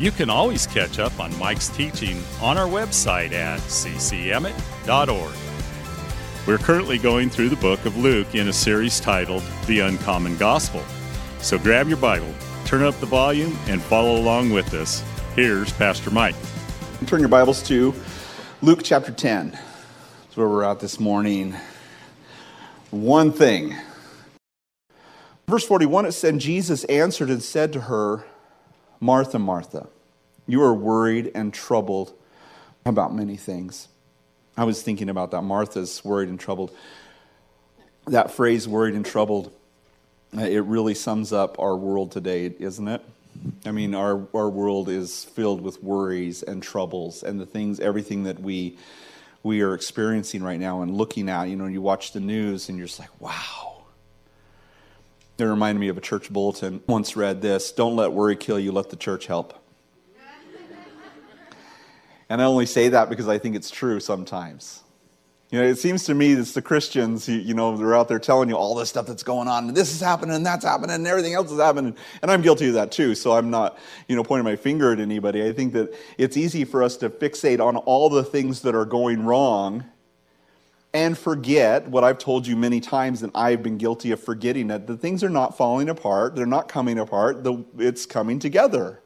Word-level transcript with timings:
you 0.00 0.10
can 0.10 0.30
always 0.30 0.66
catch 0.66 0.98
up 0.98 1.20
on 1.20 1.38
Mike's 1.38 1.68
teaching 1.68 2.22
on 2.40 2.56
our 2.56 2.66
website 2.66 3.32
at 3.32 3.60
ccemmett.org. 3.60 5.34
We're 6.46 6.56
currently 6.56 6.96
going 6.96 7.28
through 7.28 7.50
the 7.50 7.56
book 7.56 7.84
of 7.84 7.98
Luke 7.98 8.34
in 8.34 8.48
a 8.48 8.52
series 8.52 8.98
titled 8.98 9.42
The 9.66 9.80
Uncommon 9.80 10.38
Gospel. 10.38 10.82
So 11.40 11.58
grab 11.58 11.86
your 11.86 11.98
Bible, 11.98 12.32
turn 12.64 12.82
up 12.82 12.98
the 12.98 13.06
volume, 13.06 13.58
and 13.66 13.82
follow 13.82 14.16
along 14.16 14.50
with 14.50 14.72
us. 14.72 15.04
Here's 15.36 15.70
Pastor 15.74 16.10
Mike. 16.10 16.34
Turn 17.06 17.20
your 17.20 17.28
Bibles 17.28 17.62
to 17.64 17.94
Luke 18.62 18.80
chapter 18.82 19.12
10. 19.12 19.50
That's 19.50 20.36
where 20.36 20.48
we're 20.48 20.64
at 20.64 20.80
this 20.80 20.98
morning. 20.98 21.54
One 22.90 23.32
thing. 23.32 23.76
Verse 25.46 25.66
41 25.66 26.06
it 26.06 26.12
said, 26.12 26.38
Jesus 26.38 26.84
answered 26.84 27.28
and 27.28 27.42
said 27.42 27.74
to 27.74 27.82
her, 27.82 28.24
Martha, 29.00 29.38
Martha, 29.38 29.88
you 30.46 30.62
are 30.62 30.74
worried 30.74 31.30
and 31.34 31.54
troubled 31.54 32.12
about 32.84 33.14
many 33.14 33.36
things. 33.36 33.88
I 34.58 34.64
was 34.64 34.82
thinking 34.82 35.08
about 35.08 35.30
that. 35.30 35.40
Martha's 35.40 36.04
worried 36.04 36.28
and 36.28 36.38
troubled. 36.38 36.76
That 38.06 38.30
phrase, 38.30 38.68
worried 38.68 38.94
and 38.94 39.06
troubled, 39.06 39.52
uh, 40.36 40.42
it 40.42 40.64
really 40.64 40.94
sums 40.94 41.32
up 41.32 41.58
our 41.58 41.76
world 41.76 42.12
today, 42.12 42.52
isn't 42.58 42.88
it? 42.88 43.02
I 43.64 43.70
mean, 43.70 43.94
our, 43.94 44.26
our 44.34 44.50
world 44.50 44.90
is 44.90 45.24
filled 45.24 45.62
with 45.62 45.82
worries 45.82 46.42
and 46.42 46.62
troubles 46.62 47.22
and 47.22 47.40
the 47.40 47.46
things, 47.46 47.80
everything 47.80 48.24
that 48.24 48.38
we, 48.38 48.76
we 49.42 49.62
are 49.62 49.72
experiencing 49.72 50.42
right 50.42 50.60
now 50.60 50.82
and 50.82 50.94
looking 50.94 51.30
at. 51.30 51.44
You 51.44 51.56
know, 51.56 51.66
you 51.66 51.80
watch 51.80 52.12
the 52.12 52.20
news 52.20 52.68
and 52.68 52.76
you're 52.76 52.86
just 52.86 52.98
like, 52.98 53.18
wow 53.18 53.69
it 55.40 55.46
reminded 55.46 55.80
me 55.80 55.88
of 55.88 55.98
a 55.98 56.00
church 56.00 56.30
bulletin. 56.30 56.82
Once 56.86 57.16
read 57.16 57.40
this 57.40 57.72
Don't 57.72 57.96
let 57.96 58.12
worry 58.12 58.36
kill 58.36 58.58
you, 58.58 58.72
let 58.72 58.90
the 58.90 58.96
church 58.96 59.26
help. 59.26 59.54
and 62.28 62.40
I 62.40 62.44
only 62.44 62.66
say 62.66 62.88
that 62.90 63.08
because 63.08 63.28
I 63.28 63.38
think 63.38 63.56
it's 63.56 63.70
true 63.70 64.00
sometimes. 64.00 64.82
You 65.50 65.58
know, 65.60 65.66
it 65.66 65.78
seems 65.78 66.04
to 66.04 66.14
me 66.14 66.32
it's 66.32 66.52
the 66.52 66.62
Christians, 66.62 67.28
you, 67.28 67.36
you 67.38 67.54
know, 67.54 67.76
they're 67.76 67.96
out 67.96 68.06
there 68.06 68.20
telling 68.20 68.48
you 68.48 68.54
all 68.54 68.76
this 68.76 68.88
stuff 68.88 69.06
that's 69.06 69.24
going 69.24 69.48
on, 69.48 69.66
and 69.66 69.76
this 69.76 69.92
is 69.92 70.00
happening, 70.00 70.36
and 70.36 70.46
that's 70.46 70.64
happening, 70.64 70.94
and 70.94 71.04
everything 71.08 71.34
else 71.34 71.50
is 71.50 71.58
happening. 71.58 71.96
And 72.22 72.30
I'm 72.30 72.40
guilty 72.40 72.68
of 72.68 72.74
that 72.74 72.92
too, 72.92 73.16
so 73.16 73.32
I'm 73.32 73.50
not, 73.50 73.76
you 74.06 74.14
know, 74.14 74.22
pointing 74.22 74.44
my 74.44 74.54
finger 74.54 74.92
at 74.92 75.00
anybody. 75.00 75.44
I 75.44 75.52
think 75.52 75.72
that 75.72 75.92
it's 76.18 76.36
easy 76.36 76.64
for 76.64 76.84
us 76.84 76.96
to 76.98 77.10
fixate 77.10 77.58
on 77.58 77.76
all 77.78 78.08
the 78.08 78.22
things 78.22 78.62
that 78.62 78.76
are 78.76 78.84
going 78.84 79.24
wrong 79.24 79.84
and 80.92 81.16
forget 81.16 81.88
what 81.88 82.02
I've 82.02 82.18
told 82.18 82.46
you 82.46 82.56
many 82.56 82.80
times, 82.80 83.22
and 83.22 83.30
I've 83.34 83.62
been 83.62 83.78
guilty 83.78 84.10
of 84.10 84.20
forgetting 84.20 84.68
that 84.68 84.86
the 84.86 84.96
things 84.96 85.22
are 85.22 85.30
not 85.30 85.56
falling 85.56 85.88
apart, 85.88 86.34
they're 86.34 86.46
not 86.46 86.68
coming 86.68 86.98
apart, 86.98 87.46
it's 87.78 88.06
coming 88.06 88.38
together. 88.38 89.00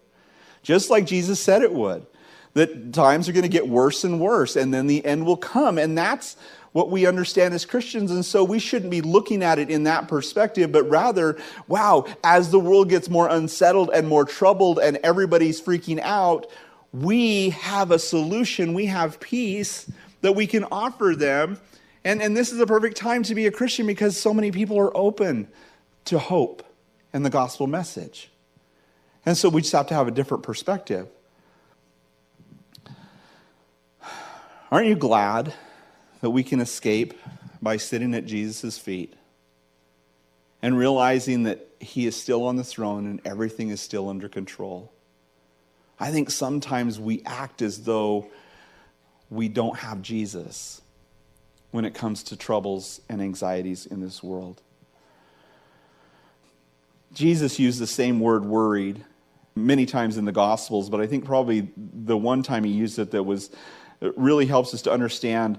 Just 0.62 0.88
like 0.88 1.04
Jesus 1.04 1.40
said 1.40 1.62
it 1.62 1.72
would. 1.72 2.06
That 2.54 2.92
times 2.92 3.28
are 3.28 3.32
going 3.32 3.42
to 3.42 3.48
get 3.48 3.68
worse 3.68 4.04
and 4.04 4.20
worse, 4.20 4.56
and 4.56 4.72
then 4.72 4.86
the 4.86 5.04
end 5.04 5.26
will 5.26 5.36
come. 5.36 5.76
And 5.76 5.98
that's 5.98 6.36
what 6.70 6.90
we 6.90 7.04
understand 7.04 7.52
as 7.52 7.66
Christians. 7.66 8.10
And 8.10 8.24
so 8.24 8.44
we 8.44 8.58
shouldn't 8.58 8.90
be 8.90 9.00
looking 9.00 9.42
at 9.42 9.58
it 9.58 9.70
in 9.70 9.84
that 9.84 10.08
perspective, 10.08 10.72
but 10.72 10.88
rather, 10.88 11.36
wow, 11.68 12.06
as 12.22 12.50
the 12.50 12.60
world 12.60 12.88
gets 12.88 13.10
more 13.10 13.28
unsettled 13.28 13.90
and 13.92 14.08
more 14.08 14.24
troubled 14.24 14.78
and 14.78 14.98
everybody's 15.02 15.60
freaking 15.60 16.00
out, 16.00 16.46
we 16.92 17.50
have 17.50 17.90
a 17.90 17.98
solution, 17.98 18.72
we 18.72 18.86
have 18.86 19.20
peace 19.20 19.90
that 20.22 20.32
we 20.32 20.46
can 20.46 20.64
offer 20.70 21.14
them 21.16 21.58
and, 22.04 22.20
and 22.20 22.36
this 22.36 22.52
is 22.52 22.60
a 22.60 22.66
perfect 22.66 22.96
time 22.96 23.22
to 23.24 23.34
be 23.34 23.46
a 23.46 23.50
Christian 23.50 23.86
because 23.86 24.16
so 24.16 24.34
many 24.34 24.50
people 24.50 24.78
are 24.78 24.94
open 24.96 25.48
to 26.06 26.18
hope 26.18 26.62
and 27.12 27.24
the 27.24 27.30
gospel 27.30 27.66
message. 27.66 28.30
And 29.24 29.36
so 29.36 29.48
we 29.48 29.62
just 29.62 29.72
have 29.72 29.86
to 29.86 29.94
have 29.94 30.06
a 30.06 30.10
different 30.10 30.42
perspective. 30.42 31.08
Aren't 34.70 34.88
you 34.88 34.96
glad 34.96 35.54
that 36.20 36.30
we 36.30 36.42
can 36.42 36.60
escape 36.60 37.18
by 37.62 37.78
sitting 37.78 38.14
at 38.14 38.26
Jesus' 38.26 38.76
feet 38.76 39.14
and 40.60 40.76
realizing 40.76 41.44
that 41.44 41.66
he 41.80 42.06
is 42.06 42.16
still 42.16 42.44
on 42.44 42.56
the 42.56 42.64
throne 42.64 43.06
and 43.06 43.20
everything 43.24 43.70
is 43.70 43.80
still 43.80 44.10
under 44.10 44.28
control? 44.28 44.92
I 45.98 46.10
think 46.10 46.30
sometimes 46.30 47.00
we 47.00 47.22
act 47.24 47.62
as 47.62 47.84
though 47.84 48.26
we 49.30 49.48
don't 49.48 49.78
have 49.78 50.02
Jesus 50.02 50.82
when 51.74 51.84
it 51.84 51.92
comes 51.92 52.22
to 52.22 52.36
troubles 52.36 53.00
and 53.08 53.20
anxieties 53.20 53.84
in 53.84 54.00
this 54.00 54.22
world. 54.22 54.62
Jesus 57.12 57.58
used 57.58 57.80
the 57.80 57.86
same 57.88 58.20
word 58.20 58.44
worried 58.44 59.04
many 59.56 59.84
times 59.84 60.16
in 60.16 60.24
the 60.24 60.30
Gospels, 60.30 60.88
but 60.88 61.00
I 61.00 61.08
think 61.08 61.24
probably 61.24 61.68
the 61.76 62.16
one 62.16 62.44
time 62.44 62.62
he 62.62 62.70
used 62.70 63.00
it 63.00 63.10
that 63.10 63.24
was 63.24 63.50
it 64.00 64.16
really 64.16 64.46
helps 64.46 64.72
us 64.72 64.82
to 64.82 64.92
understand 64.92 65.58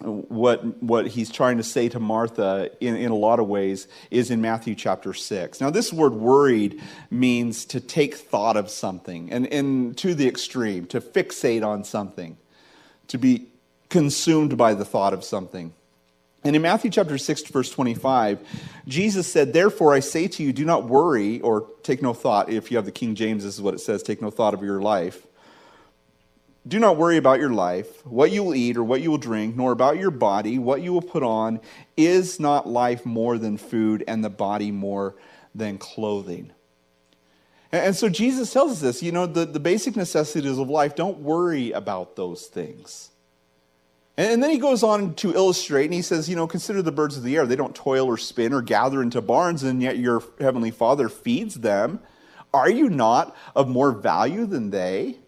what, 0.00 0.82
what 0.82 1.08
he's 1.08 1.28
trying 1.28 1.58
to 1.58 1.62
say 1.62 1.90
to 1.90 2.00
Martha 2.00 2.70
in, 2.80 2.96
in 2.96 3.10
a 3.10 3.14
lot 3.14 3.38
of 3.38 3.48
ways 3.48 3.86
is 4.10 4.30
in 4.30 4.40
Matthew 4.40 4.74
chapter 4.74 5.12
6. 5.12 5.60
Now, 5.60 5.68
this 5.68 5.92
word 5.92 6.14
worried 6.14 6.80
means 7.10 7.66
to 7.66 7.80
take 7.80 8.14
thought 8.14 8.56
of 8.56 8.70
something 8.70 9.30
and, 9.30 9.46
and 9.48 9.94
to 9.98 10.14
the 10.14 10.26
extreme, 10.26 10.86
to 10.86 11.02
fixate 11.02 11.62
on 11.62 11.84
something, 11.84 12.38
to 13.08 13.18
be 13.18 13.48
consumed 13.88 14.56
by 14.56 14.74
the 14.74 14.84
thought 14.84 15.12
of 15.12 15.24
something. 15.24 15.72
And 16.44 16.54
in 16.54 16.62
Matthew 16.62 16.90
chapter 16.90 17.18
6, 17.18 17.42
verse 17.44 17.70
25, 17.70 18.38
Jesus 18.86 19.30
said, 19.30 19.52
Therefore 19.52 19.92
I 19.92 20.00
say 20.00 20.28
to 20.28 20.42
you, 20.42 20.52
do 20.52 20.64
not 20.64 20.84
worry 20.84 21.40
or 21.40 21.66
take 21.82 22.00
no 22.00 22.14
thought. 22.14 22.48
If 22.48 22.70
you 22.70 22.76
have 22.76 22.84
the 22.84 22.92
King 22.92 23.14
James, 23.14 23.44
this 23.44 23.54
is 23.54 23.62
what 23.62 23.74
it 23.74 23.80
says 23.80 24.02
take 24.02 24.22
no 24.22 24.30
thought 24.30 24.54
of 24.54 24.62
your 24.62 24.80
life. 24.80 25.26
Do 26.66 26.78
not 26.78 26.96
worry 26.96 27.16
about 27.16 27.40
your 27.40 27.52
life, 27.52 28.06
what 28.06 28.30
you 28.30 28.44
will 28.44 28.54
eat 28.54 28.76
or 28.76 28.84
what 28.84 29.00
you 29.00 29.10
will 29.10 29.18
drink, 29.18 29.56
nor 29.56 29.72
about 29.72 29.96
your 29.96 30.10
body, 30.10 30.58
what 30.58 30.82
you 30.82 30.92
will 30.92 31.02
put 31.02 31.22
on. 31.22 31.60
Is 31.96 32.38
not 32.38 32.68
life 32.68 33.06
more 33.06 33.38
than 33.38 33.56
food, 33.56 34.04
and 34.06 34.22
the 34.22 34.30
body 34.30 34.70
more 34.70 35.16
than 35.54 35.78
clothing? 35.78 36.52
And 37.72 37.96
so 37.96 38.08
Jesus 38.08 38.52
tells 38.52 38.72
us 38.72 38.80
this 38.80 39.02
you 39.02 39.12
know, 39.12 39.26
the, 39.26 39.44
the 39.44 39.60
basic 39.60 39.96
necessities 39.96 40.58
of 40.58 40.68
life, 40.68 40.94
don't 40.94 41.18
worry 41.18 41.72
about 41.72 42.16
those 42.16 42.46
things. 42.46 43.10
And 44.18 44.42
then 44.42 44.50
he 44.50 44.58
goes 44.58 44.82
on 44.82 45.14
to 45.14 45.32
illustrate, 45.32 45.84
and 45.84 45.94
he 45.94 46.02
says, 46.02 46.28
You 46.28 46.34
know, 46.34 46.48
consider 46.48 46.82
the 46.82 46.90
birds 46.90 47.16
of 47.16 47.22
the 47.22 47.36
air. 47.36 47.46
They 47.46 47.54
don't 47.54 47.74
toil 47.74 48.08
or 48.08 48.16
spin 48.16 48.52
or 48.52 48.60
gather 48.60 49.00
into 49.00 49.22
barns, 49.22 49.62
and 49.62 49.80
yet 49.80 49.96
your 49.96 50.24
heavenly 50.40 50.72
Father 50.72 51.08
feeds 51.08 51.54
them. 51.54 52.00
Are 52.52 52.68
you 52.68 52.90
not 52.90 53.36
of 53.54 53.68
more 53.68 53.92
value 53.92 54.44
than 54.44 54.70
they? 54.70 55.18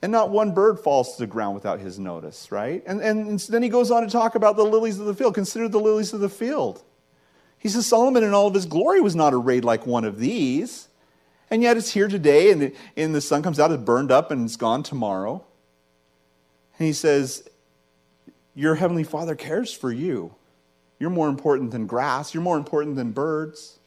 And 0.00 0.10
not 0.10 0.30
one 0.30 0.54
bird 0.54 0.80
falls 0.80 1.12
to 1.16 1.22
the 1.22 1.26
ground 1.26 1.54
without 1.54 1.78
his 1.78 1.98
notice, 1.98 2.50
right? 2.50 2.82
And, 2.86 3.02
and 3.02 3.38
then 3.38 3.62
he 3.62 3.68
goes 3.68 3.90
on 3.90 4.02
to 4.02 4.08
talk 4.08 4.34
about 4.34 4.56
the 4.56 4.64
lilies 4.64 4.98
of 4.98 5.04
the 5.04 5.12
field. 5.12 5.34
Consider 5.34 5.68
the 5.68 5.78
lilies 5.78 6.14
of 6.14 6.20
the 6.20 6.30
field. 6.30 6.82
He 7.58 7.68
says, 7.68 7.86
Solomon 7.86 8.24
in 8.24 8.32
all 8.32 8.46
of 8.46 8.54
his 8.54 8.64
glory 8.64 9.02
was 9.02 9.14
not 9.14 9.34
arrayed 9.34 9.66
like 9.66 9.86
one 9.86 10.06
of 10.06 10.18
these. 10.18 10.88
And 11.50 11.62
yet 11.62 11.76
it's 11.76 11.92
here 11.92 12.08
today, 12.08 12.50
and, 12.50 12.72
and 12.96 13.14
the 13.14 13.20
sun 13.20 13.42
comes 13.42 13.60
out, 13.60 13.70
it's 13.72 13.82
burned 13.82 14.10
up, 14.10 14.30
and 14.30 14.46
it's 14.46 14.56
gone 14.56 14.82
tomorrow. 14.82 15.44
And 16.78 16.86
he 16.86 16.94
says, 16.94 17.46
your 18.60 18.74
Heavenly 18.74 19.04
Father 19.04 19.34
cares 19.34 19.72
for 19.72 19.90
you. 19.90 20.34
You're 20.98 21.08
more 21.08 21.30
important 21.30 21.70
than 21.70 21.86
grass, 21.86 22.34
you're 22.34 22.42
more 22.42 22.58
important 22.58 22.96
than 22.96 23.12
birds. 23.12 23.78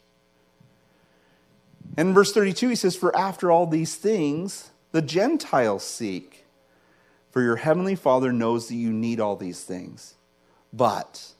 And 1.96 2.10
in 2.10 2.14
verse 2.16 2.34
32, 2.34 2.70
he 2.70 2.76
says, 2.76 2.96
For 2.96 3.16
after 3.16 3.52
all 3.52 3.68
these 3.68 3.96
things, 3.96 4.72
the 4.92 5.02
Gentiles 5.04 5.84
seek. 5.84 6.46
For 7.30 7.44
your 7.44 7.58
Heavenly 7.58 7.94
Father 7.94 8.34
knows 8.34 8.68
that 8.68 8.76
you 8.76 8.92
need 8.92 9.20
all 9.20 9.36
these 9.36 9.64
things. 9.64 10.16
But 10.72 11.34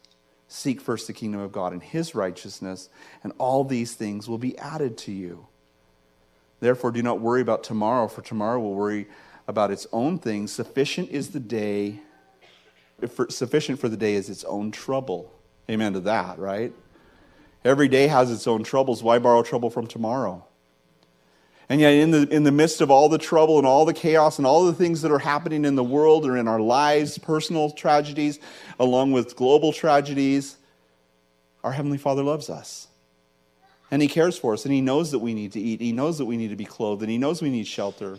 seek 0.48 0.80
first 0.80 1.08
the 1.08 1.14
kingdom 1.14 1.42
of 1.42 1.52
God 1.52 1.74
and 1.74 1.82
His 1.82 2.14
righteousness, 2.14 2.90
and 3.24 3.34
all 3.40 3.64
these 3.64 3.96
things 3.96 4.30
will 4.30 4.38
be 4.38 4.56
added 4.60 4.96
to 5.00 5.12
you. 5.12 5.48
Therefore, 6.60 6.92
do 6.92 7.02
not 7.02 7.20
worry 7.20 7.42
about 7.42 7.64
tomorrow, 7.64 8.08
for 8.08 8.22
tomorrow 8.22 8.60
will 8.60 8.76
worry 8.76 9.08
about 9.48 9.72
its 9.72 9.88
own 9.92 10.20
things. 10.20 10.52
Sufficient 10.52 11.10
is 11.10 11.30
the 11.30 11.40
day 11.40 12.00
for, 13.12 13.30
sufficient 13.30 13.80
for 13.80 13.90
the 13.90 13.98
day 13.98 14.16
is 14.16 14.30
its 14.30 14.44
own 14.44 14.72
trouble. 14.72 15.32
Amen 15.70 15.94
to 15.94 16.00
that, 16.02 16.40
right? 16.40 16.74
Every 17.64 17.88
day 17.88 18.08
has 18.08 18.32
its 18.32 18.48
own 18.48 18.64
troubles. 18.64 19.02
Why 19.02 19.20
borrow 19.20 19.44
trouble 19.44 19.70
from 19.70 19.88
tomorrow? 19.88 20.46
And 21.70 21.80
yet, 21.80 21.94
in 21.94 22.12
the, 22.12 22.28
in 22.28 22.44
the 22.44 22.52
midst 22.52 22.82
of 22.82 22.92
all 22.92 23.08
the 23.08 23.18
trouble 23.18 23.58
and 23.58 23.66
all 23.66 23.86
the 23.86 23.94
chaos 23.94 24.38
and 24.38 24.46
all 24.46 24.66
the 24.66 24.74
things 24.74 25.02
that 25.02 25.12
are 25.12 25.20
happening 25.20 25.64
in 25.64 25.76
the 25.76 25.84
world 25.84 26.26
or 26.26 26.36
in 26.36 26.48
our 26.48 26.60
lives, 26.60 27.18
personal 27.18 27.72
tragedies, 27.72 28.40
along 28.80 29.14
with 29.14 29.36
global 29.36 29.72
tragedies, 29.72 30.58
our 31.64 31.72
Heavenly 31.72 31.98
Father 31.98 32.22
loves 32.22 32.50
us. 32.50 32.90
And 33.90 34.02
He 34.02 34.10
cares 34.10 34.38
for 34.38 34.54
us, 34.54 34.66
and 34.66 34.74
He 34.74 34.82
knows 34.82 35.12
that 35.12 35.20
we 35.20 35.34
need 35.34 35.54
to 35.54 35.60
eat. 35.60 35.80
He 35.80 35.94
knows 35.94 36.18
that 36.18 36.26
we 36.26 36.36
need 36.36 36.50
to 36.50 36.58
be 36.58 36.66
clothed, 36.66 37.02
and 37.02 37.10
He 37.10 37.18
knows 37.18 37.42
we 37.42 37.50
need 37.50 37.66
shelter. 37.66 38.18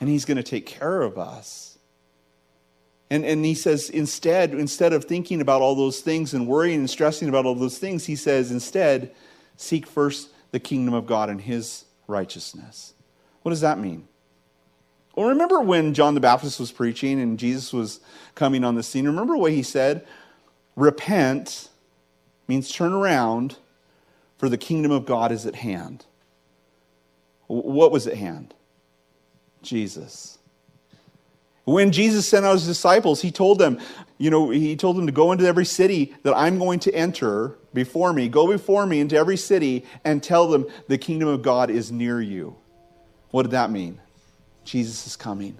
And 0.00 0.08
He's 0.08 0.24
going 0.24 0.36
to 0.36 0.42
take 0.42 0.66
care 0.66 1.02
of 1.02 1.16
us. 1.16 1.78
And, 3.10 3.24
and 3.24 3.44
He 3.44 3.54
says, 3.54 3.90
instead, 3.90 4.54
instead 4.54 4.92
of 4.92 5.04
thinking 5.04 5.40
about 5.40 5.62
all 5.62 5.74
those 5.74 6.00
things 6.00 6.32
and 6.32 6.46
worrying 6.46 6.80
and 6.80 6.90
stressing 6.90 7.28
about 7.28 7.44
all 7.44 7.54
those 7.54 7.78
things, 7.78 8.06
He 8.06 8.16
says, 8.16 8.50
instead, 8.50 9.12
seek 9.56 9.86
first 9.86 10.30
the 10.52 10.60
kingdom 10.60 10.94
of 10.94 11.06
God 11.06 11.28
and 11.28 11.40
His 11.40 11.84
righteousness. 12.06 12.94
What 13.42 13.50
does 13.50 13.62
that 13.62 13.78
mean? 13.78 14.06
Well, 15.14 15.28
remember 15.28 15.60
when 15.60 15.92
John 15.92 16.14
the 16.14 16.20
Baptist 16.20 16.60
was 16.60 16.72
preaching 16.72 17.20
and 17.20 17.38
Jesus 17.38 17.72
was 17.72 18.00
coming 18.34 18.64
on 18.64 18.74
the 18.74 18.82
scene? 18.82 19.06
Remember 19.06 19.36
what 19.36 19.52
he 19.52 19.62
said? 19.62 20.06
Repent 20.76 21.68
means 22.46 22.70
turn 22.70 22.92
around, 22.92 23.56
for 24.38 24.48
the 24.48 24.56
kingdom 24.56 24.92
of 24.92 25.04
God 25.04 25.32
is 25.32 25.46
at 25.46 25.56
hand. 25.56 26.06
What 27.48 27.92
was 27.92 28.06
at 28.06 28.16
hand? 28.16 28.54
Jesus. 29.62 30.38
When 31.70 31.92
Jesus 31.92 32.28
sent 32.28 32.44
out 32.44 32.54
his 32.54 32.66
disciples, 32.66 33.22
he 33.22 33.30
told 33.30 33.60
them, 33.60 33.78
you 34.18 34.28
know, 34.28 34.50
he 34.50 34.74
told 34.74 34.96
them 34.96 35.06
to 35.06 35.12
go 35.12 35.30
into 35.30 35.46
every 35.46 35.64
city 35.64 36.16
that 36.24 36.36
I'm 36.36 36.58
going 36.58 36.80
to 36.80 36.92
enter 36.92 37.56
before 37.72 38.12
me. 38.12 38.28
Go 38.28 38.48
before 38.48 38.86
me 38.86 38.98
into 38.98 39.14
every 39.14 39.36
city 39.36 39.86
and 40.04 40.20
tell 40.20 40.48
them 40.48 40.66
the 40.88 40.98
kingdom 40.98 41.28
of 41.28 41.42
God 41.42 41.70
is 41.70 41.92
near 41.92 42.20
you. 42.20 42.56
What 43.30 43.42
did 43.42 43.52
that 43.52 43.70
mean? 43.70 44.00
Jesus 44.64 45.06
is 45.06 45.14
coming. 45.14 45.58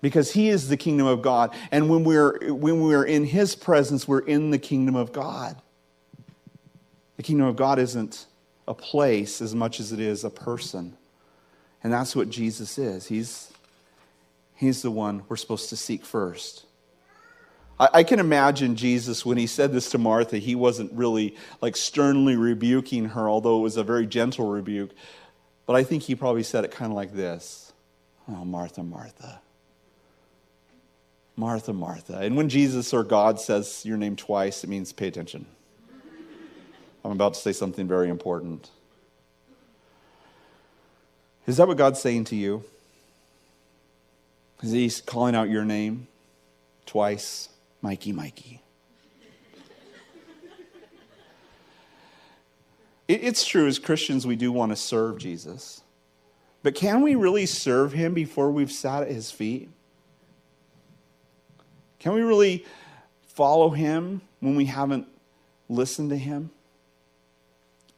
Because 0.00 0.32
he 0.32 0.48
is 0.48 0.68
the 0.68 0.76
kingdom 0.76 1.06
of 1.06 1.22
God. 1.22 1.54
And 1.70 1.88
when 1.88 2.02
we're, 2.02 2.52
when 2.52 2.82
we're 2.82 3.04
in 3.04 3.24
his 3.24 3.54
presence, 3.54 4.08
we're 4.08 4.18
in 4.18 4.50
the 4.50 4.58
kingdom 4.58 4.96
of 4.96 5.12
God. 5.12 5.62
The 7.18 7.22
kingdom 7.22 7.46
of 7.46 7.54
God 7.54 7.78
isn't 7.78 8.26
a 8.66 8.74
place 8.74 9.40
as 9.40 9.54
much 9.54 9.78
as 9.78 9.92
it 9.92 10.00
is 10.00 10.24
a 10.24 10.30
person. 10.30 10.96
And 11.84 11.92
that's 11.92 12.16
what 12.16 12.30
Jesus 12.30 12.78
is. 12.78 13.06
He's, 13.06 13.51
he's 14.62 14.82
the 14.82 14.90
one 14.90 15.24
we're 15.28 15.36
supposed 15.36 15.68
to 15.70 15.76
seek 15.76 16.04
first. 16.04 16.64
I, 17.80 18.04
can 18.04 18.20
imagine 18.20 18.76
Jesus 18.76 19.26
when 19.26 19.38
he 19.38 19.48
said 19.48 19.72
this 19.72 19.90
to 19.90 19.98
Martha, 19.98 20.38
he 20.38 20.54
wasn't 20.54 20.92
really 20.92 21.36
like 21.60 21.76
sternly 21.76 22.36
rebuking 22.36 23.06
her, 23.06 23.28
although 23.28 23.58
it 23.58 23.62
was 23.62 23.76
a 23.76 23.82
very 23.82 24.06
gentle 24.06 24.48
rebuke. 24.48 24.92
But 25.66 25.74
I 25.74 25.82
think 25.82 26.04
he 26.04 26.14
probably 26.14 26.44
said 26.44 26.64
it 26.64 26.70
kind 26.70 26.92
of 26.92 26.96
like 26.96 27.12
this 27.12 27.72
Oh, 28.28 28.44
Martha, 28.44 28.84
Martha. 28.84 29.40
Martha, 31.34 31.72
Martha. 31.72 32.18
And 32.18 32.36
when 32.36 32.48
Jesus 32.48 32.92
or 32.92 33.02
God 33.02 33.40
says 33.40 33.84
your 33.84 33.96
name 33.96 34.14
twice, 34.14 34.62
it 34.62 34.70
means 34.70 34.92
pay 34.92 35.08
attention. 35.08 35.44
I'm 37.04 37.10
about 37.10 37.34
to 37.34 37.40
say 37.40 37.52
something 37.52 37.88
very 37.88 38.08
important. 38.08 38.70
Is 41.48 41.56
that 41.56 41.66
what 41.66 41.78
God's 41.78 42.00
saying 42.00 42.26
to 42.26 42.36
you? 42.36 42.62
Is 44.62 44.70
He 44.70 44.90
calling 45.04 45.34
out 45.34 45.50
your 45.50 45.64
name 45.64 46.06
twice? 46.86 47.48
Mikey, 47.80 48.12
Mikey. 48.12 48.62
It's 53.08 53.44
true, 53.44 53.66
as 53.66 53.78
Christians, 53.78 54.26
we 54.26 54.36
do 54.36 54.52
want 54.52 54.70
to 54.70 54.76
serve 54.76 55.18
Jesus. 55.18 55.82
But 56.62 56.74
can 56.74 57.02
we 57.02 57.14
really 57.14 57.46
serve 57.46 57.92
him 57.92 58.14
before 58.14 58.50
we've 58.50 58.70
sat 58.70 59.02
at 59.02 59.10
his 59.10 59.30
feet? 59.30 59.68
Can 61.98 62.14
we 62.14 62.22
really 62.22 62.64
follow 63.26 63.70
him 63.70 64.22
when 64.40 64.54
we 64.54 64.66
haven't 64.66 65.08
listened 65.68 66.10
to 66.10 66.16
him? 66.16 66.50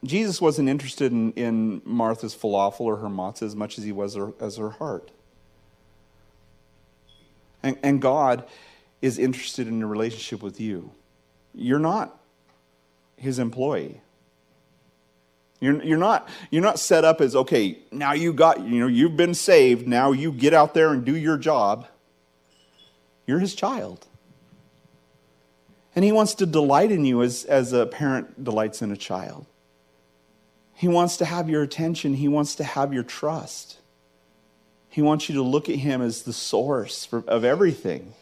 Jesus 0.03 0.41
wasn't 0.41 0.69
interested 0.69 1.13
in, 1.13 1.33
in 1.33 1.83
Martha's 1.85 2.35
falafel 2.35 2.81
or 2.81 2.97
her 2.97 3.09
matzah 3.09 3.43
as 3.43 3.55
much 3.55 3.79
as 3.79 3.85
he 3.85 3.93
was 3.93 4.15
her, 4.15 4.33
as 4.41 4.57
her 4.57 4.71
heart. 4.71 5.11
And, 7.65 7.79
and 7.83 8.01
God 8.01 8.45
is 9.01 9.19
interested 9.19 9.67
in 9.67 9.83
a 9.83 9.87
relationship 9.87 10.43
with 10.43 10.61
you. 10.61 10.93
You're 11.55 11.79
not 11.81 12.17
his 13.17 13.39
employee. 13.39 14.03
You're, 15.61 15.83
you're, 15.83 15.99
not, 15.99 16.29
you're 16.51 16.63
not 16.63 16.79
set 16.79 17.05
up 17.05 17.23
as, 17.23 17.35
okay, 17.35 17.79
now 17.91 18.13
you 18.13 18.35
got, 18.35 18.61
you 18.61 18.81
know, 18.81 18.87
you've 18.87 19.17
been 19.17 19.33
saved, 19.35 19.89
now 19.89 20.13
you 20.13 20.31
get 20.31 20.53
out 20.53 20.75
there 20.75 20.93
and 20.93 21.05
do 21.07 21.17
your 21.17 21.39
job. 21.39 21.87
You're 23.27 23.39
his 23.39 23.55
child. 23.55 24.07
And 25.97 26.05
he 26.05 26.13
wants 26.13 26.35
to 26.35 26.47
delight 26.47 26.91
in 26.91 27.07
you 27.07 27.23
as, 27.23 27.45
as 27.45 27.73
a 27.73 27.87
parent 27.87 28.45
delights 28.45 28.83
in 28.83 28.93
a 28.93 28.97
child. 28.97 29.47
He 30.75 30.89
wants 30.89 31.17
to 31.19 31.25
have 31.25 31.49
your 31.49 31.63
attention, 31.63 32.15
he 32.15 32.29
wants 32.29 32.57
to 32.57 32.65
have 32.65 32.93
your 32.93 33.05
trust. 33.05 33.79
He 34.95 35.03
wants 35.03 35.29
you 35.29 35.35
to 35.35 35.43
look 35.43 35.69
at 35.69 35.75
him 35.75 36.01
as 36.01 36.23
the 36.23 36.33
source 36.33 37.05
for, 37.05 37.25
of 37.27 37.45
everything. 37.45 38.15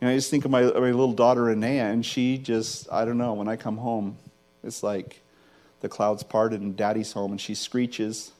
You 0.00 0.06
know, 0.06 0.10
I 0.10 0.16
just 0.16 0.30
think 0.30 0.46
of 0.46 0.50
my, 0.50 0.62
my 0.62 0.70
little 0.70 1.12
daughter, 1.12 1.50
Anea, 1.50 1.84
and 1.84 2.06
she 2.06 2.38
just, 2.38 2.90
I 2.90 3.04
don't 3.04 3.18
know, 3.18 3.34
when 3.34 3.46
I 3.46 3.56
come 3.56 3.76
home, 3.76 4.16
it's 4.64 4.82
like 4.82 5.20
the 5.80 5.88
clouds 5.90 6.22
parted 6.22 6.62
and 6.62 6.74
daddy's 6.74 7.12
home 7.12 7.32
and 7.32 7.38
she 7.38 7.54
screeches. 7.54 8.32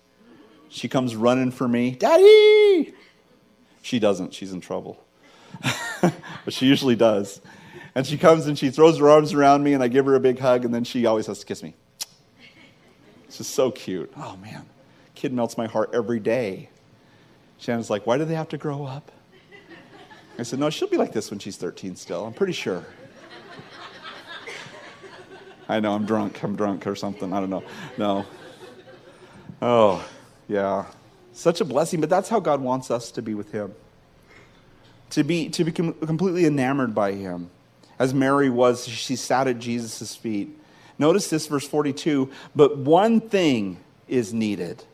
She 0.70 0.88
comes 0.88 1.14
running 1.14 1.50
for 1.50 1.68
me, 1.68 1.90
Daddy! 1.90 2.94
She 3.82 3.98
doesn't, 3.98 4.32
she's 4.32 4.54
in 4.54 4.62
trouble. 4.62 4.98
but 6.00 6.54
she 6.54 6.64
usually 6.64 6.96
does. 6.96 7.42
And 7.94 8.06
she 8.06 8.16
comes 8.16 8.46
and 8.46 8.58
she 8.58 8.70
throws 8.70 8.96
her 8.96 9.10
arms 9.10 9.34
around 9.34 9.62
me 9.62 9.74
and 9.74 9.82
I 9.82 9.88
give 9.88 10.06
her 10.06 10.14
a 10.14 10.20
big 10.20 10.38
hug 10.38 10.64
and 10.64 10.72
then 10.72 10.84
she 10.84 11.04
always 11.04 11.26
has 11.26 11.40
to 11.40 11.44
kiss 11.44 11.62
me. 11.62 11.74
It's 13.26 13.36
just 13.36 13.50
so 13.50 13.70
cute. 13.70 14.10
Oh 14.16 14.38
man, 14.38 14.64
kid 15.14 15.34
melts 15.34 15.58
my 15.58 15.66
heart 15.66 15.90
every 15.92 16.18
day. 16.18 16.70
Shannon's 17.58 17.90
like, 17.90 18.06
why 18.06 18.18
do 18.18 18.24
they 18.24 18.34
have 18.34 18.48
to 18.50 18.58
grow 18.58 18.84
up? 18.84 19.10
I 20.38 20.44
said, 20.44 20.60
no, 20.60 20.70
she'll 20.70 20.88
be 20.88 20.96
like 20.96 21.12
this 21.12 21.30
when 21.30 21.40
she's 21.40 21.56
13 21.56 21.96
still. 21.96 22.24
I'm 22.24 22.32
pretty 22.32 22.52
sure. 22.52 22.84
I 25.68 25.80
know, 25.80 25.92
I'm 25.92 26.06
drunk. 26.06 26.42
I'm 26.42 26.56
drunk 26.56 26.86
or 26.86 26.94
something. 26.94 27.32
I 27.32 27.40
don't 27.40 27.50
know. 27.50 27.64
No. 27.98 28.24
Oh, 29.60 30.08
yeah. 30.46 30.86
Such 31.32 31.60
a 31.60 31.64
blessing, 31.64 32.00
but 32.00 32.08
that's 32.08 32.28
how 32.28 32.40
God 32.40 32.60
wants 32.60 32.90
us 32.90 33.10
to 33.12 33.22
be 33.22 33.34
with 33.34 33.52
Him. 33.52 33.74
To 35.10 35.24
be, 35.24 35.48
to 35.50 35.64
be 35.64 35.72
completely 35.72 36.46
enamored 36.46 36.94
by 36.94 37.12
Him. 37.12 37.50
As 37.98 38.14
Mary 38.14 38.48
was, 38.48 38.86
she 38.86 39.16
sat 39.16 39.48
at 39.48 39.58
Jesus' 39.58 40.14
feet. 40.14 40.56
Notice 40.98 41.28
this, 41.28 41.46
verse 41.46 41.66
42 41.66 42.30
but 42.54 42.78
one 42.78 43.20
thing 43.20 43.78
is 44.08 44.32
needed. 44.32 44.84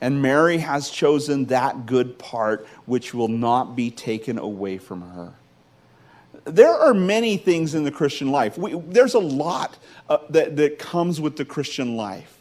And 0.00 0.22
Mary 0.22 0.58
has 0.58 0.90
chosen 0.90 1.46
that 1.46 1.86
good 1.86 2.18
part 2.18 2.66
which 2.86 3.12
will 3.14 3.28
not 3.28 3.74
be 3.74 3.90
taken 3.90 4.38
away 4.38 4.78
from 4.78 5.02
her 5.02 5.34
there 6.48 6.72
are 6.72 6.94
many 6.94 7.36
things 7.36 7.74
in 7.74 7.84
the 7.84 7.90
Christian 7.90 8.30
life. 8.30 8.58
We, 8.58 8.78
there's 8.78 9.14
a 9.14 9.20
lot 9.20 9.78
uh, 10.08 10.18
that, 10.30 10.56
that 10.56 10.78
comes 10.78 11.20
with 11.20 11.36
the 11.36 11.44
Christian 11.44 11.96
life. 11.96 12.38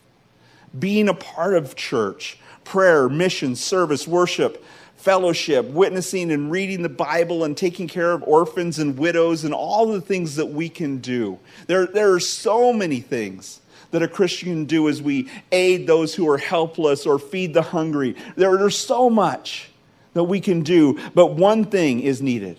Being 0.78 1.10
a 1.10 1.14
part 1.14 1.56
of 1.56 1.76
church, 1.76 2.38
prayer, 2.64 3.10
mission, 3.10 3.56
service, 3.56 4.08
worship, 4.08 4.64
fellowship, 4.96 5.66
witnessing 5.66 6.32
and 6.32 6.52
reading 6.52 6.82
the 6.82 6.90
Bible 6.90 7.44
and 7.44 7.56
taking 7.56 7.88
care 7.88 8.12
of 8.12 8.24
orphans 8.24 8.80
and 8.80 8.98
widows 8.98 9.44
and 9.44 9.54
all 9.54 9.88
the 9.88 10.02
things 10.02 10.36
that 10.36 10.48
we 10.48 10.70
can 10.70 10.98
do. 10.98 11.40
There, 11.68 11.86
there 11.86 12.14
are 12.14 12.20
so 12.20 12.74
many 12.74 13.00
things 13.00 13.62
that 13.92 14.04
a 14.04 14.08
Christian 14.08 14.66
do 14.66 14.90
as 14.90 15.02
we 15.02 15.30
aid 15.52 15.88
those 15.88 16.14
who 16.14 16.30
are 16.30 16.38
helpless 16.38 17.06
or 17.06 17.20
feed 17.20 17.54
the 17.54 17.62
hungry. 17.62 18.16
There, 18.36 18.58
there's 18.58 18.78
so 18.78 19.10
much 19.10 19.70
that 20.14 20.24
we 20.24 20.40
can 20.42 20.62
do, 20.62 21.00
but 21.14 21.34
one 21.34 21.66
thing 21.66 22.02
is 22.02 22.22
needed 22.22 22.58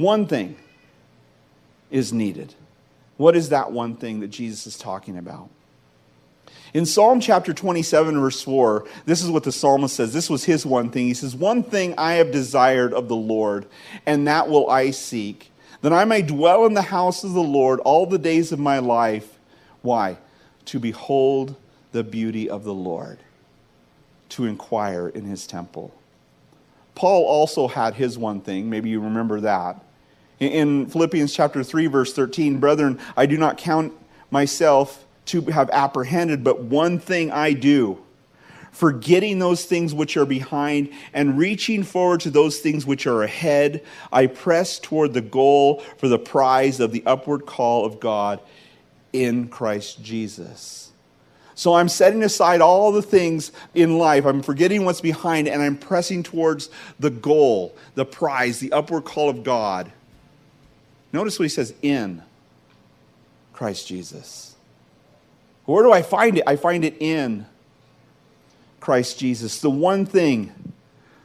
one 0.00 0.26
thing 0.26 0.56
is 1.90 2.12
needed. 2.12 2.54
What 3.16 3.36
is 3.36 3.50
that 3.50 3.70
one 3.70 3.96
thing 3.96 4.20
that 4.20 4.28
Jesus 4.28 4.66
is 4.66 4.78
talking 4.78 5.18
about? 5.18 5.50
In 6.72 6.86
Psalm 6.86 7.20
chapter 7.20 7.52
27, 7.52 8.18
verse 8.18 8.42
4, 8.42 8.86
this 9.04 9.22
is 9.22 9.30
what 9.30 9.42
the 9.42 9.52
psalmist 9.52 9.96
says. 9.96 10.12
This 10.12 10.30
was 10.30 10.44
his 10.44 10.64
one 10.64 10.90
thing. 10.90 11.06
He 11.06 11.14
says, 11.14 11.34
One 11.34 11.62
thing 11.62 11.94
I 11.98 12.14
have 12.14 12.30
desired 12.30 12.94
of 12.94 13.08
the 13.08 13.16
Lord, 13.16 13.66
and 14.06 14.26
that 14.28 14.48
will 14.48 14.70
I 14.70 14.92
seek, 14.92 15.50
that 15.82 15.92
I 15.92 16.04
may 16.04 16.22
dwell 16.22 16.66
in 16.66 16.74
the 16.74 16.82
house 16.82 17.24
of 17.24 17.32
the 17.32 17.42
Lord 17.42 17.80
all 17.80 18.06
the 18.06 18.18
days 18.18 18.52
of 18.52 18.58
my 18.58 18.78
life. 18.78 19.38
Why? 19.82 20.18
To 20.66 20.78
behold 20.78 21.56
the 21.92 22.04
beauty 22.04 22.48
of 22.48 22.64
the 22.64 22.74
Lord, 22.74 23.18
to 24.30 24.44
inquire 24.44 25.08
in 25.08 25.24
his 25.24 25.46
temple. 25.46 25.94
Paul 26.94 27.24
also 27.24 27.68
had 27.68 27.94
his 27.94 28.18
one 28.18 28.40
thing. 28.40 28.68
Maybe 28.68 28.90
you 28.90 29.00
remember 29.00 29.40
that. 29.40 29.82
In 30.38 30.86
Philippians 30.86 31.32
chapter 31.32 31.62
3, 31.62 31.86
verse 31.86 32.12
13, 32.12 32.58
brethren, 32.58 32.98
I 33.16 33.26
do 33.26 33.36
not 33.36 33.58
count 33.58 33.92
myself 34.30 35.04
to 35.26 35.42
have 35.42 35.70
apprehended, 35.70 36.44
but 36.44 36.62
one 36.62 36.98
thing 36.98 37.30
I 37.30 37.52
do 37.52 37.98
forgetting 38.72 39.38
those 39.38 39.64
things 39.64 39.92
which 39.92 40.16
are 40.16 40.24
behind 40.24 40.90
and 41.12 41.36
reaching 41.36 41.82
forward 41.82 42.20
to 42.20 42.30
those 42.30 42.58
things 42.60 42.86
which 42.86 43.06
are 43.06 43.22
ahead, 43.22 43.84
I 44.12 44.26
press 44.26 44.78
toward 44.78 45.12
the 45.12 45.20
goal 45.20 45.80
for 45.98 46.08
the 46.08 46.18
prize 46.18 46.80
of 46.80 46.92
the 46.92 47.02
upward 47.06 47.46
call 47.46 47.84
of 47.84 48.00
God 48.00 48.40
in 49.12 49.48
Christ 49.48 50.02
Jesus. 50.02 50.90
So 51.54 51.74
I'm 51.74 51.88
setting 51.88 52.22
aside 52.22 52.62
all 52.62 52.90
the 52.90 53.02
things 53.02 53.52
in 53.74 53.98
life. 53.98 54.24
I'm 54.24 54.42
forgetting 54.42 54.84
what's 54.84 55.02
behind 55.02 55.46
and 55.46 55.60
I'm 55.60 55.76
pressing 55.76 56.22
towards 56.22 56.70
the 56.98 57.10
goal, 57.10 57.76
the 57.94 58.06
prize, 58.06 58.60
the 58.60 58.72
upward 58.72 59.04
call 59.04 59.28
of 59.28 59.44
God. 59.44 59.92
Notice 61.12 61.38
what 61.38 61.44
he 61.44 61.48
says 61.50 61.74
in 61.82 62.22
Christ 63.52 63.86
Jesus. 63.86 64.54
Where 65.66 65.82
do 65.82 65.92
I 65.92 66.02
find 66.02 66.38
it? 66.38 66.44
I 66.46 66.56
find 66.56 66.84
it 66.84 66.96
in 66.98 67.44
Christ 68.80 69.18
Jesus. 69.18 69.60
The 69.60 69.70
one 69.70 70.06
thing 70.06 70.52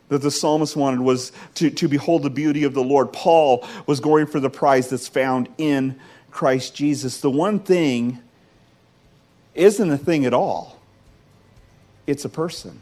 that 0.10 0.22
the 0.22 0.32
psalmist 0.32 0.76
wanted 0.76 1.00
was 1.00 1.32
to, 1.56 1.70
to 1.70 1.88
behold 1.88 2.24
the 2.24 2.30
beauty 2.30 2.64
of 2.64 2.74
the 2.74 2.84
Lord. 2.84 3.12
Paul 3.14 3.66
was 3.88 4.00
going 4.00 4.28
for 4.28 4.40
the 4.40 4.50
prize 4.50 4.90
that's 4.90 5.08
found 5.08 5.50
in 5.58 6.00
Christ 6.36 6.76
Jesus. 6.76 7.22
The 7.22 7.30
one 7.30 7.60
thing 7.60 8.20
isn't 9.54 9.90
a 9.90 9.98
thing 9.98 10.26
at 10.26 10.34
all, 10.34 10.78
it's 12.08 12.26
a 12.26 12.30
person. 12.30 12.82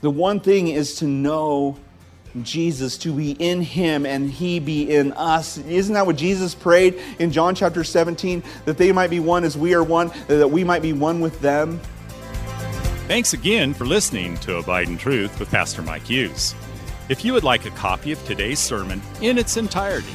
The 0.00 0.08
one 0.08 0.40
thing 0.40 0.68
is 0.68 0.94
to 0.96 1.04
know 1.04 1.76
Jesus, 2.42 2.96
to 2.98 3.12
be 3.12 3.32
in 3.32 3.60
him 3.60 4.06
and 4.06 4.30
he 4.30 4.60
be 4.60 4.90
in 4.90 5.12
us. 5.12 5.58
Isn't 5.58 5.92
that 5.92 6.06
what 6.06 6.16
Jesus 6.16 6.54
prayed 6.54 6.98
in 7.18 7.32
John 7.32 7.54
chapter 7.54 7.84
17? 7.84 8.42
That 8.64 8.78
they 8.78 8.92
might 8.92 9.10
be 9.10 9.20
one 9.20 9.44
as 9.44 9.58
we 9.58 9.74
are 9.74 9.84
one, 9.84 10.10
that 10.28 10.50
we 10.50 10.64
might 10.64 10.80
be 10.80 10.94
one 10.94 11.20
with 11.20 11.38
them? 11.42 11.78
Thanks 13.08 13.34
again 13.34 13.74
for 13.74 13.84
listening 13.84 14.38
to 14.38 14.56
Abide 14.56 14.88
in 14.88 14.96
Truth 14.96 15.38
with 15.38 15.50
Pastor 15.50 15.82
Mike 15.82 16.06
Hughes. 16.06 16.54
If 17.10 17.26
you 17.26 17.34
would 17.34 17.44
like 17.44 17.66
a 17.66 17.70
copy 17.72 18.10
of 18.10 18.24
today's 18.24 18.58
sermon 18.58 19.02
in 19.20 19.36
its 19.36 19.58
entirety, 19.58 20.14